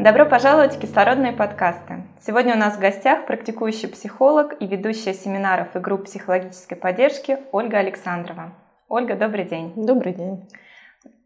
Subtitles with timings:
[0.00, 2.04] Добро пожаловать в кислородные подкасты.
[2.24, 7.80] Сегодня у нас в гостях практикующий психолог и ведущая семинаров и групп психологической поддержки Ольга
[7.80, 8.54] Александрова.
[8.88, 9.74] Ольга, добрый день.
[9.76, 10.48] Добрый день.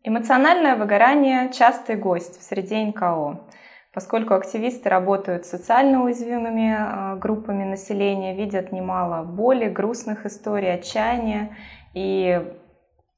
[0.03, 3.43] Эмоциональное выгорание– частый гость в среде НКО,
[3.93, 11.57] поскольку активисты работают с социально уязвимыми а, группами населения, видят немало боли, грустных историй, отчаяния
[11.93, 12.43] и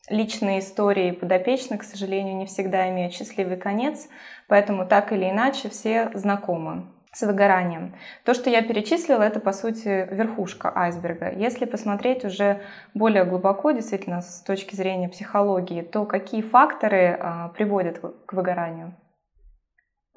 [0.09, 4.09] личные истории подопечных, к сожалению, не всегда имеют счастливый конец,
[4.49, 7.95] поэтому так или иначе все знакомы с выгоранием.
[8.25, 11.33] То, что я перечислила, это, по сути, верхушка айсберга.
[11.33, 12.61] Если посмотреть уже
[12.93, 18.95] более глубоко, действительно, с точки зрения психологии, то какие факторы а, приводят к выгоранию?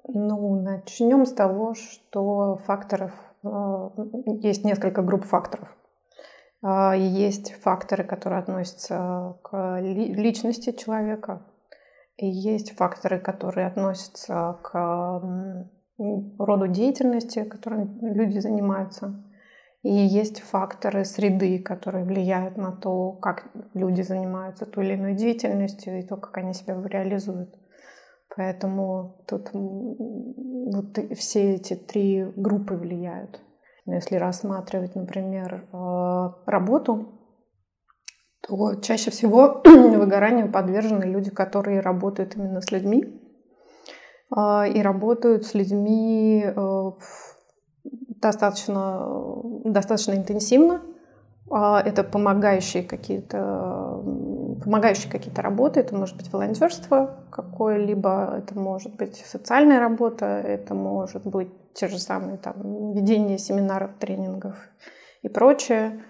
[0.08, 3.92] Ну, начнем с того, что факторов а,
[4.42, 5.70] есть несколько групп факторов.
[6.62, 11.46] А, есть факторы, которые относятся к личности человека,
[12.18, 15.70] и есть факторы, которые относятся к
[16.38, 19.24] роду деятельности, которым люди занимаются.
[19.82, 26.00] И есть факторы среды, которые влияют на то, как люди занимаются той или иной деятельностью
[26.00, 27.56] и то, как они себя реализуют.
[28.36, 33.42] Поэтому тут вот все эти три группы влияют.
[33.86, 37.20] Но если рассматривать, например, э, работу,
[38.48, 43.22] то чаще всего выгоранию подвержены люди, которые работают именно с людьми
[44.36, 46.92] э, и работают с людьми э,
[48.22, 49.08] достаточно,
[49.66, 50.82] достаточно интенсивно.
[51.52, 54.04] А это помогающие какие-то
[54.64, 55.80] помогающие какие-то работы.
[55.80, 61.50] Это может быть волонтерство какое-либо, это может быть социальная работа, это может быть
[61.80, 64.58] те же самые там, ведение семинаров, тренингов
[65.22, 66.04] и прочее.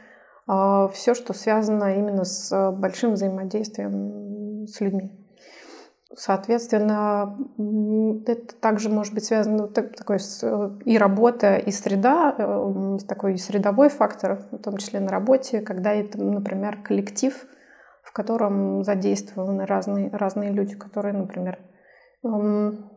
[0.47, 5.11] А, Все, что связано именно с большим взаимодействием с людьми.
[6.15, 7.37] Соответственно,
[8.25, 10.17] это также может быть связано такой
[10.85, 16.19] и работа, и среда, э, такой средовой фактор, в том числе на работе, когда это,
[16.19, 17.45] например, коллектив,
[18.01, 21.59] в котором задействованы разные, разные люди, которые, например,
[22.23, 22.89] эм,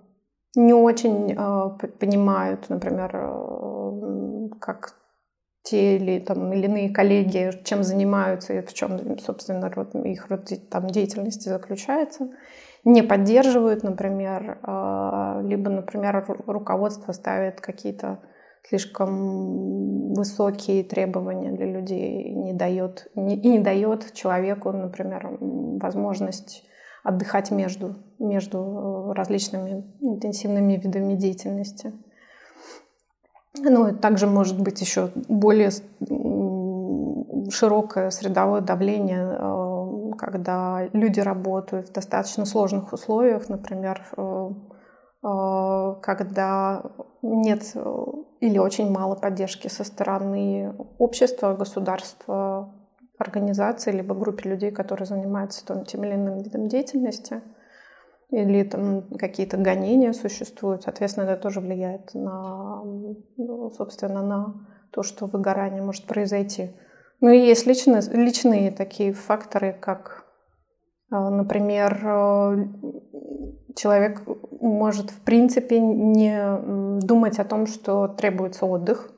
[0.55, 4.95] не очень э, понимают, например, э, как
[5.63, 10.51] те или, там, или иные коллеги, чем занимаются и в чем, собственно, род, их род
[10.71, 12.31] там, деятельности заключается,
[12.85, 18.21] не поддерживают, например, э, либо, например, руководство ставит какие-то
[18.69, 26.65] слишком высокие требования для людей не дает, и не дает человеку, например, возможность
[27.03, 31.93] отдыхать между, между различными интенсивными видами деятельности.
[33.59, 35.71] Ну, и также может быть еще более
[37.51, 44.51] широкое средовое давление, э, когда люди работают в достаточно сложных условиях, например, э,
[45.25, 46.83] э, когда
[47.23, 47.75] нет
[48.41, 52.52] или очень мало поддержки со стороны общества, государства,
[53.23, 57.41] организации, либо группе людей, которые занимаются там, тем или иным видом деятельности,
[58.31, 62.83] или там какие-то гонения существуют, соответственно, это тоже влияет на,
[63.37, 66.71] ну, собственно, на то, что выгорание может произойти.
[67.21, 70.25] Ну и есть личные, личные такие факторы, как,
[71.11, 72.67] а, например, э,
[73.77, 74.23] человек
[74.61, 79.12] может в принципе не думать о том, что требуется отдых,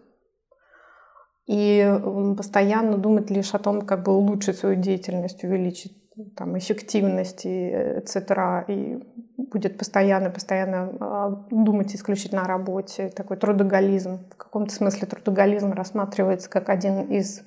[1.47, 2.01] и
[2.37, 5.93] постоянно думать лишь о том, как бы улучшить свою деятельность, увеличить
[6.37, 8.65] там, эффективность и etc.
[8.69, 9.03] И
[9.37, 13.09] будет постоянно, постоянно а, думать исключительно о работе.
[13.09, 14.21] Такой трудоголизм.
[14.31, 17.43] В каком-то смысле трудоголизм рассматривается как один из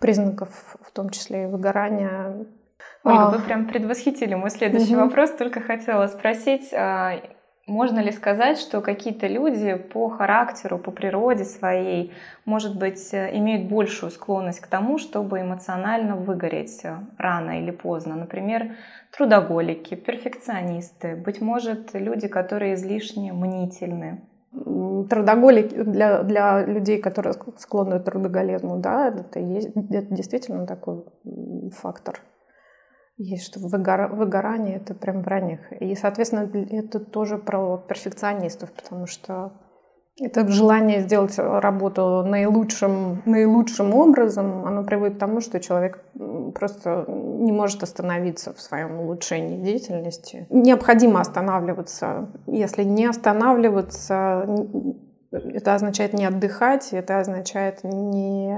[0.00, 2.46] признаков, в том числе и выгорания.
[3.04, 3.30] Ольга, а...
[3.30, 5.04] вы прям предвосхитили мой следующий угу.
[5.04, 5.30] вопрос.
[5.32, 7.20] Только хотела спросить, а,
[7.66, 12.12] можно ли сказать, что какие-то люди по характеру, по природе своей,
[12.44, 18.14] может быть, э, имеют большую склонность к тому, чтобы эмоционально выгореть э, рано или поздно?
[18.14, 18.76] Например,
[19.10, 24.20] трудоголики, перфекционисты, быть может, люди, которые излишне мнительны.
[25.10, 31.04] Трудоголики для, для людей, которые склонны к трудоголизму, да, это, есть, это действительно такой
[31.72, 32.20] фактор.
[33.16, 34.08] Есть, что выгора...
[34.08, 35.60] выгорание это прям про них.
[35.80, 39.52] И, соответственно, это тоже про перфекционистов, потому что
[40.18, 46.02] это желание сделать работу наилучшим, наилучшим образом, оно приводит к тому, что человек
[46.54, 50.46] просто не может остановиться в своем улучшении деятельности.
[50.48, 52.30] Необходимо останавливаться.
[52.46, 54.46] Если не останавливаться,
[55.38, 58.48] это означает не отдыхать, это означает не,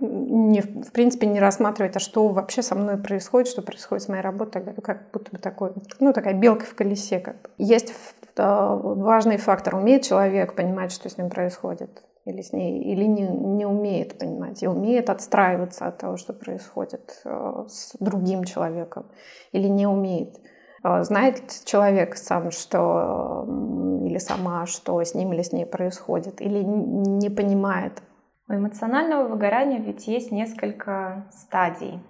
[0.00, 4.22] не, в принципе не рассматривать, а что вообще со мной происходит, что происходит с моей
[4.22, 7.20] работой, как будто бы такой, ну такая белка в колесе.
[7.20, 7.50] Как.
[7.58, 7.94] Есть
[8.36, 13.66] важный фактор, умеет человек понимать, что с ним происходит, или с ней, или не, не
[13.66, 19.06] умеет понимать, и умеет отстраиваться от того, что происходит э, с другим человеком,
[19.52, 20.38] или не умеет.
[20.82, 23.46] А, знает человек сам, что
[24.04, 28.02] или сама, что с ним или с ней происходит, или не понимает.
[28.48, 32.00] У эмоционального выгорания ведь есть несколько стадий.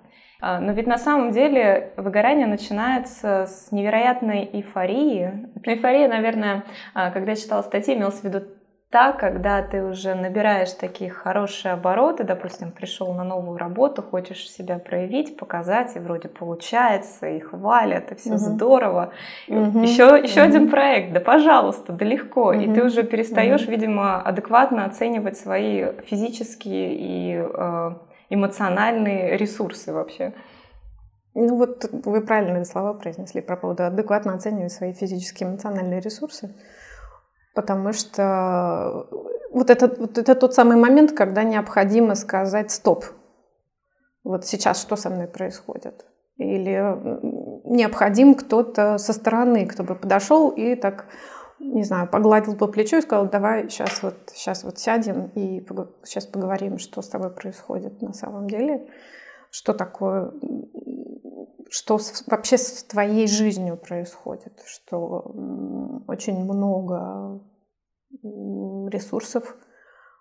[0.40, 5.48] А, но ведь на самом деле выгорание начинается с невероятной эйфории.
[5.64, 8.42] Эйфория, наверное, а, когда я читала статьи, имелось в виду
[8.90, 14.78] так, когда ты уже набираешь такие хорошие обороты, допустим, пришел на новую работу, хочешь себя
[14.78, 18.38] проявить, показать, и вроде получается, и хвалят, и все угу.
[18.38, 19.12] здорово.
[19.46, 19.80] Угу.
[19.80, 20.48] Еще, еще угу.
[20.48, 22.48] один проект, да пожалуйста, да легко.
[22.48, 22.60] Угу.
[22.60, 23.72] И ты уже перестаешь, угу.
[23.72, 27.90] видимо, адекватно оценивать свои физические и э,
[28.30, 30.32] эмоциональные ресурсы вообще.
[31.34, 36.54] Ну вот вы правильные слова произнесли про поводу адекватно оценивать свои физические и эмоциональные ресурсы
[37.58, 39.08] потому что
[39.50, 43.04] вот это, вот это тот самый момент, когда необходимо сказать «стоп».
[44.22, 46.06] Вот сейчас что со мной происходит?
[46.36, 46.80] Или
[47.64, 51.06] необходим кто-то со стороны, кто бы подошел и так,
[51.58, 55.66] не знаю, погладил по плечу и сказал, давай сейчас вот, сейчас вот сядем и
[56.04, 58.86] сейчас поговорим, что с тобой происходит на самом деле,
[59.50, 60.30] что такое
[61.70, 65.34] что вообще с твоей жизнью происходит, что
[66.06, 67.40] очень много
[68.90, 69.56] ресурсов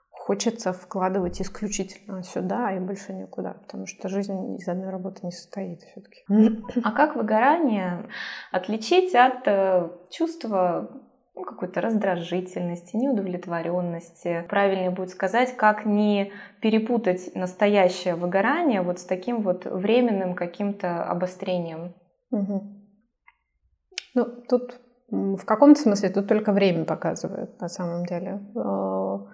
[0.09, 5.81] хочется вкладывать исключительно сюда и больше никуда, потому что жизнь из одной работы не состоит
[5.81, 6.23] все-таки.
[6.83, 8.09] А как выгорание
[8.51, 10.91] отличить от э, чувства
[11.33, 14.43] ну, какой-то раздражительности, неудовлетворенности.
[14.49, 21.93] Правильнее будет сказать, как не перепутать настоящее выгорание вот с таким вот временным каким-то обострением.
[22.31, 22.63] Угу.
[24.15, 28.41] Ну, тут в каком-то смысле тут только время показывает на самом деле.
[28.55, 29.25] А,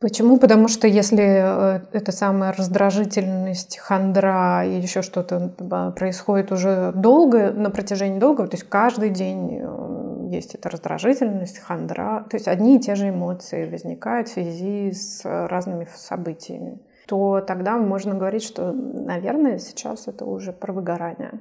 [0.00, 0.38] почему?
[0.38, 7.52] Потому что если э, эта самая раздражительность, хандра и еще что-то а, происходит уже долго,
[7.52, 12.76] на протяжении долгого, то есть каждый день э, есть эта раздражительность, хандра, то есть одни
[12.76, 18.72] и те же эмоции возникают в связи с разными событиями, то тогда можно говорить, что,
[18.72, 21.40] наверное, сейчас это уже про выгорание.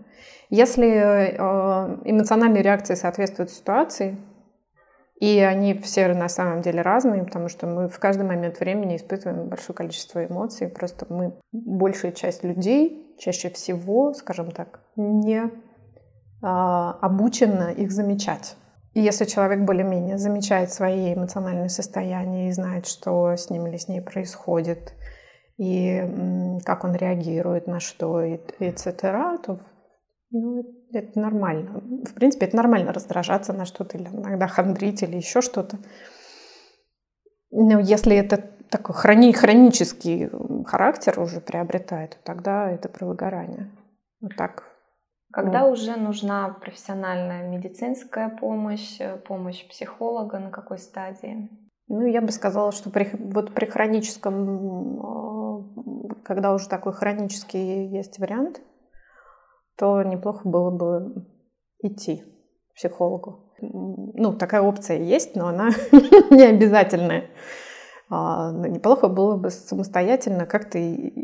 [0.49, 1.37] Если э,
[2.05, 4.17] эмоциональные реакции соответствуют ситуации,
[5.21, 9.49] и они все на самом деле разные, потому что мы в каждый момент времени испытываем
[9.49, 10.67] большое количество эмоций.
[10.67, 15.51] Просто мы, большая часть людей, чаще всего, скажем так, не
[16.41, 18.55] а, обучена их замечать.
[18.93, 23.87] И если человек более-менее замечает свои эмоциональные состояния и знает, что с ним или с
[23.87, 24.95] ней происходит,
[25.61, 29.59] и как он реагирует на что, и etc., то
[30.31, 31.81] ну, это нормально.
[32.05, 35.77] В принципе, это нормально раздражаться на что-то, или иногда хандрить, или еще что-то.
[37.51, 38.37] Но если это
[38.69, 40.31] такой хрони, хронический
[40.65, 43.69] характер уже приобретает, то тогда это про выгорание.
[44.19, 44.63] Вот так
[45.33, 45.71] когда mm.
[45.71, 51.49] уже нужна профессиональная медицинская помощь, э, помощь психолога, на какой стадии?
[51.87, 54.99] Ну, я бы сказала, что при, вот при хроническом,
[56.23, 58.61] когда уже такой хронический есть вариант,
[59.77, 61.25] то неплохо было бы
[61.81, 62.23] идти
[62.71, 63.51] к психологу.
[63.61, 65.69] Ну, такая опция есть, но она
[66.31, 67.29] не обязательная.
[68.09, 70.77] А, ну, неплохо было бы самостоятельно как-то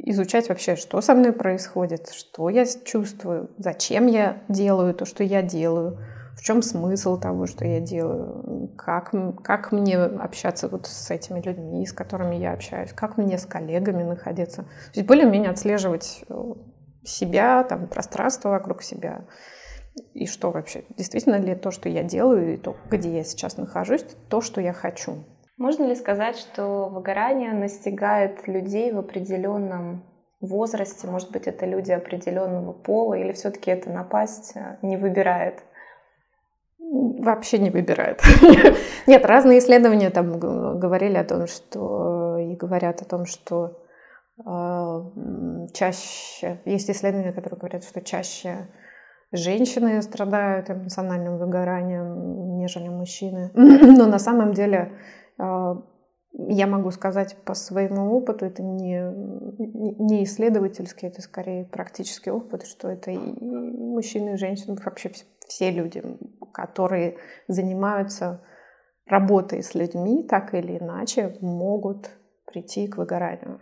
[0.10, 5.42] изучать вообще, что со мной происходит, что я чувствую, зачем я делаю то, что я
[5.42, 6.00] делаю,
[6.38, 9.12] в чем смысл того, что я делаю, как,
[9.44, 14.04] как мне общаться вот с этими людьми, с которыми я общаюсь, как мне с коллегами
[14.04, 14.64] находиться.
[14.64, 16.36] То есть более-менее отслеживать э,
[17.04, 19.26] себя, там, пространство вокруг себя,
[20.14, 24.06] и что вообще, действительно ли то, что я делаю, и то, где я сейчас нахожусь,
[24.30, 25.26] то, что я хочу.
[25.58, 30.06] Можно ли сказать, что выгорание настигает людей в определенном
[30.40, 31.08] возрасте?
[31.08, 35.64] Может быть, это люди определенного пола, или все-таки это напасть э, не выбирает?
[36.90, 38.22] Вообще не выбирает.
[39.08, 43.78] Нет, разные исследования там говорили о том, что и говорят о том, что
[44.46, 45.02] Э,
[45.74, 48.68] чаще, есть исследования, которые говорят, что чаще
[49.32, 53.52] женщины страдают эмоциональным выгоранием, нежели мужчины.
[53.56, 54.92] Но на самом деле
[55.40, 55.76] э,
[56.34, 59.02] я могу сказать по своему опыту, это не,
[60.00, 65.26] не исследовательский, это скорее практический опыт, что это и мужчины, и женщины, вообще все
[65.72, 66.04] люди,
[66.54, 68.42] которые занимаются
[69.06, 72.10] работой с людьми, так или иначе, могут
[72.46, 73.60] прийти к выгоранию.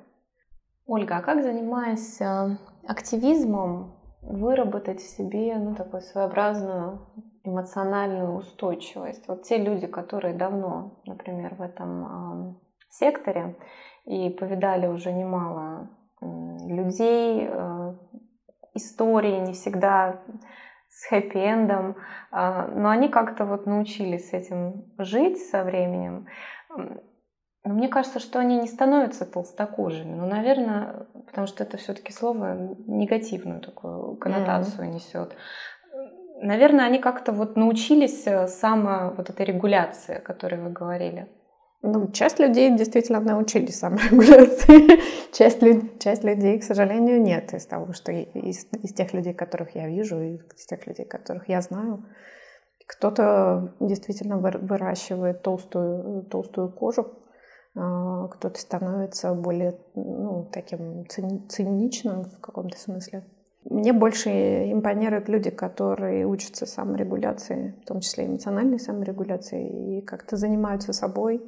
[0.87, 6.99] Ольга, а как занимаясь э, активизмом, выработать в себе ну, такую своеобразную
[7.43, 9.27] эмоциональную устойчивость?
[9.27, 12.55] Вот те люди, которые давно, например, в этом э,
[12.89, 13.55] секторе
[14.05, 15.89] и повидали уже немало
[16.21, 17.95] людей, э,
[18.75, 20.21] истории не всегда
[20.95, 21.97] с хэппи-эндом,
[22.31, 26.27] э, но они как-то вот научились с этим жить со временем.
[26.69, 30.15] Но мне кажется, что они не становятся толстокожими.
[30.15, 34.93] Ну, наверное, потому что это все-таки слово негативную такую коннотацию mm-hmm.
[34.93, 35.35] несет.
[36.41, 41.27] Наверное, они как-то вот научились э, само вот этой регуляции, о которой вы говорили.
[41.87, 44.99] Ну, часть людей действительно научились саморегуляции.
[45.31, 45.99] часть, люд...
[45.99, 50.19] часть людей, к сожалению, нет из того, что из, из тех людей, которых я вижу,
[50.19, 52.03] из тех людей, которых я знаю.
[52.87, 57.13] Кто-то действительно выращивает толстую, толстую кожу,
[57.75, 63.25] а, кто-то становится более ну, таким циничным в каком-то смысле.
[63.63, 64.29] Мне больше
[64.71, 71.47] импонируют люди, которые учатся саморегуляции, в том числе эмоциональной саморегуляции, и как-то занимаются собой,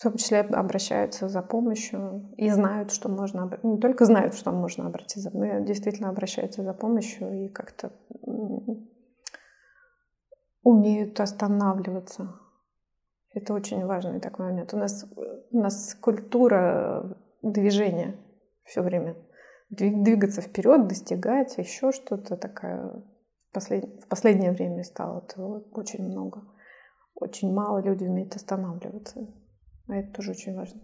[0.00, 4.86] в том числе обращаются за помощью и знают, что можно, не только знают, что можно
[4.86, 7.92] обратиться, но действительно обращаются за помощью и как-то
[10.62, 12.34] умеют останавливаться
[13.32, 14.74] это очень важный такой момент.
[14.74, 15.06] У нас,
[15.50, 18.16] у нас культура движения
[18.64, 19.16] все время.
[19.70, 23.04] Двигаться вперед, достигать, еще что-то такое.
[23.50, 23.84] В, послед...
[24.02, 25.24] в последнее время стало
[25.72, 26.42] очень много.
[27.14, 29.28] Очень мало людей умеют останавливаться.
[29.90, 30.80] А это тоже очень важно.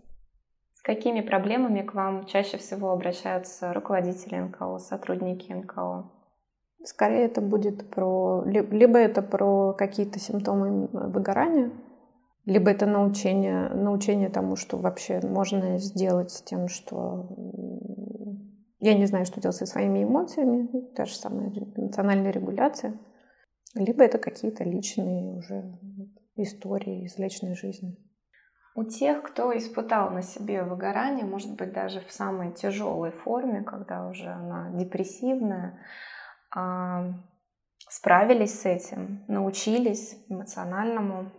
[0.74, 6.10] С какими проблемами к вам чаще всего обращаются руководители НКО, сотрудники НКО?
[6.84, 8.44] Скорее это будет про...
[8.44, 11.70] Либо это про какие-то симптомы выгорания,
[12.44, 17.28] либо это научение, научение тому, что вообще можно сделать с тем, что
[18.78, 22.98] я не знаю, что делать со своими эмоциями, та же самая эмоциональная регуляция.
[23.74, 25.78] Либо это какие-то личные уже
[26.36, 27.96] истории из личной жизни.
[28.76, 34.06] У тех, кто испытал на себе выгорание, может быть, даже в самой тяжелой форме, когда
[34.06, 35.80] уже она депрессивная,
[36.54, 37.14] а,
[37.88, 41.30] справились с этим, научились эмоциональному,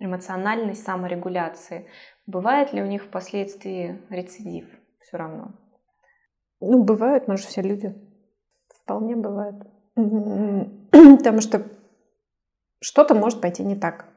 [0.00, 1.86] эмоциональной саморегуляции.
[2.26, 4.66] Бывает ли у них впоследствии рецидив
[5.02, 5.52] все равно?
[6.58, 7.94] Ну, бывают, мы же все люди.
[8.82, 9.54] Вполне бывает.
[9.94, 11.62] Потому что
[12.80, 14.08] что-то может пойти не так.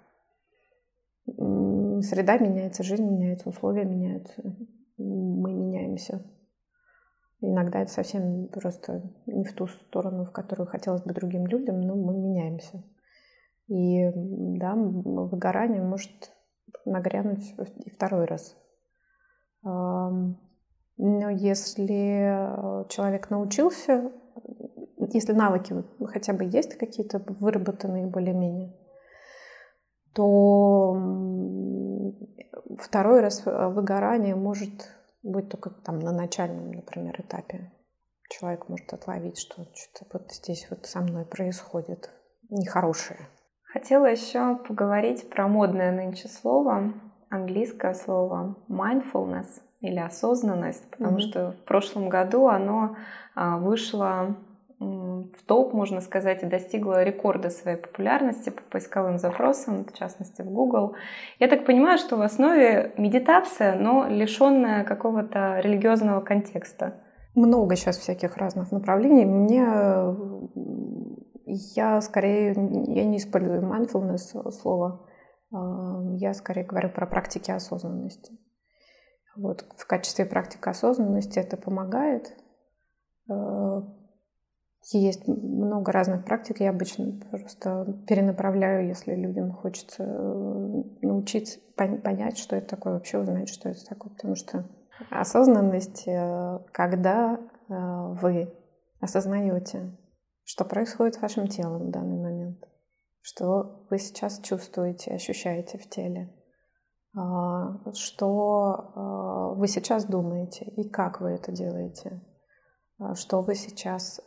[2.02, 4.42] Среда меняется, жизнь меняется, условия меняются.
[4.98, 6.24] Мы меняемся.
[7.40, 11.96] Иногда это совсем просто не в ту сторону, в которую хотелось бы другим людям, но
[11.96, 12.84] мы меняемся.
[13.68, 16.32] И да, выгорание может
[16.86, 17.56] нагрянуть
[17.94, 18.58] второй раз.
[19.64, 20.36] Но
[20.98, 24.12] если человек научился,
[25.14, 25.76] если навыки
[26.06, 28.74] хотя бы есть какие-то выработанные более-менее,
[30.18, 30.98] то
[32.80, 34.90] второй раз выгорание может
[35.22, 37.72] быть только там на начальном, например, этапе.
[38.30, 42.10] Человек может отловить, что что-то вот здесь вот со мной происходит
[42.50, 43.20] нехорошее.
[43.72, 46.94] Хотела еще поговорить про модное нынче слово,
[47.30, 51.30] английское слово mindfulness или осознанность, потому mm-hmm.
[51.30, 52.98] что в прошлом году оно
[53.36, 54.36] а, вышло
[55.24, 60.50] в топ, можно сказать, и достигла рекорда своей популярности по поисковым запросам, в частности в
[60.50, 60.96] Google.
[61.40, 66.96] Я так понимаю, что в основе медитация, но лишенная какого-то религиозного контекста.
[67.36, 69.26] Много сейчас всяких разных направлений.
[69.26, 69.64] Мне
[71.76, 75.08] я скорее я не использую mindfulness слово.
[75.52, 78.38] А, я скорее говорю про практики осознанности.
[79.36, 82.36] Вот в качестве практики осознанности это помогает
[83.30, 83.82] а,
[84.94, 86.60] есть много разных практик.
[86.60, 93.50] Я обычно просто перенаправляю, если людям хочется э, научиться понять, что это такое, вообще узнать,
[93.50, 94.14] что это такое.
[94.14, 94.70] Потому что
[95.10, 98.54] осознанность, э, когда э, вы
[99.02, 99.98] осознаете,
[100.44, 102.64] что происходит с вашим телом в данный момент,
[103.22, 106.34] что вы сейчас чувствуете, ощущаете в теле,
[107.14, 112.22] а, что вы сейчас думаете и как вы это делаете,
[113.16, 114.20] что вы сейчас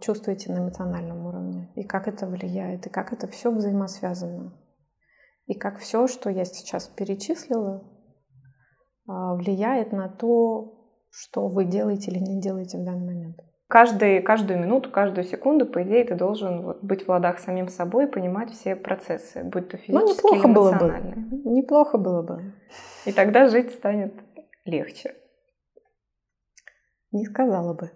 [0.00, 4.52] чувствуете на эмоциональном уровне, и как это влияет, и как это все взаимосвязано,
[5.46, 7.82] и как все, что я сейчас перечислила,
[9.06, 10.74] влияет на то,
[11.10, 13.36] что вы делаете или не делаете в данный момент.
[13.66, 18.06] Каждый, каждую минуту, каждую секунду, по идее, ты должен вот быть в ладах самим собой,
[18.06, 21.14] понимать все процессы, будь то ну, физические ну, или эмоциональные.
[21.16, 21.50] Было бы.
[21.50, 22.52] Неплохо было бы.
[23.06, 24.12] И тогда жить станет
[24.64, 25.14] легче.
[27.14, 27.90] Не сказала бы.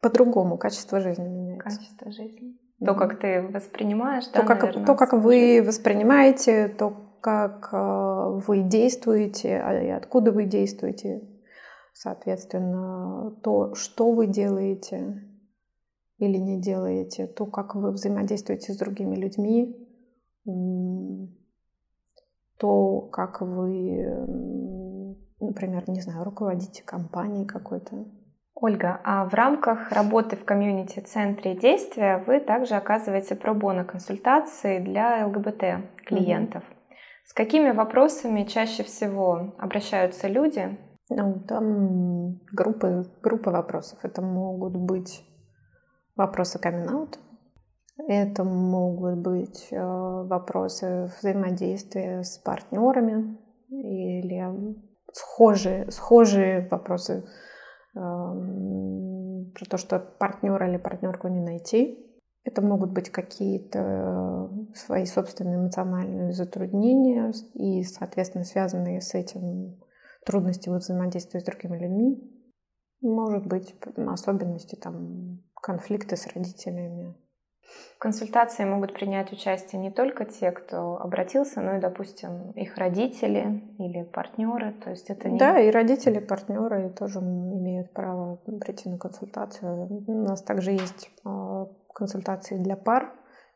[0.00, 1.78] По-другому качество жизни меняется.
[1.78, 2.58] Качество жизни.
[2.84, 5.66] То, как ты воспринимаешь, то, да, как, наверное, то, как вы жизнь.
[5.66, 11.20] воспринимаете, то, как э, вы действуете, а, и откуда вы действуете,
[12.02, 15.22] Соответственно, то, что вы делаете
[16.16, 19.76] или не делаете, то, как вы взаимодействуете с другими людьми,
[22.56, 24.02] то, как вы,
[25.40, 28.06] например, не знаю, руководите компанией какой-то.
[28.54, 36.04] Ольга, а в рамках работы в комьюнити-центре действия вы также оказываете пробоно консультации для ЛГБТ
[36.06, 36.62] клиентов.
[36.62, 36.94] Mm-hmm.
[37.24, 40.78] С какими вопросами чаще всего обращаются люди,
[41.08, 43.98] ну, там группы, группы вопросов.
[44.02, 45.24] Это могут быть
[46.16, 47.08] вопросы камин
[48.08, 57.24] это могут быть э, вопросы взаимодействия с партнерами или схожие, схожие вопросы
[57.94, 62.06] э, про то, что партнера или партнерку не найти.
[62.42, 69.78] Это могут быть какие-то свои собственные эмоциональные затруднения и, соответственно, связанные с этим
[70.24, 72.18] трудности во взаимодействии с другими людьми.
[73.02, 77.14] Может быть, особенности, там, конфликты с родителями.
[77.96, 83.62] В консультации могут принять участие не только те, кто обратился, но и, допустим, их родители
[83.78, 84.72] или партнеры.
[84.72, 85.38] То есть это не...
[85.38, 89.86] Да, и родители, партнеры тоже имеют право прийти на консультацию.
[90.06, 93.12] У нас также есть а, консультации для пар,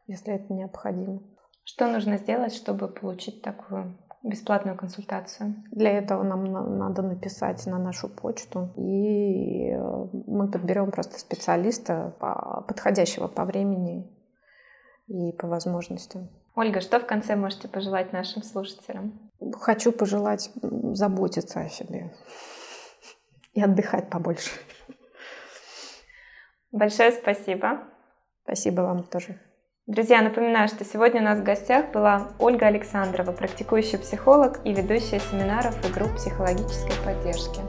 [0.07, 1.23] если это необходимо.
[1.65, 5.55] Что нужно сделать, чтобы получить такую бесплатную консультацию?
[5.71, 6.45] Для этого нам
[6.79, 12.17] надо написать на нашу почту, и э, мы подберем просто специалиста,
[12.67, 14.11] подходящего по времени
[15.07, 16.29] и по возможностям.
[16.57, 19.31] Ольга, что в конце можете пожелать нашим слушателям?
[19.61, 22.13] Хочу пожелать заботиться о себе
[23.53, 24.51] и отдыхать побольше.
[26.71, 27.85] Большое спасибо.
[28.45, 29.39] Спасибо вам тоже.
[29.87, 35.21] Друзья, напоминаю, что сегодня у нас в гостях была Ольга Александрова, практикующий психолог и ведущая
[35.21, 37.61] семинаров и групп психологической поддержки.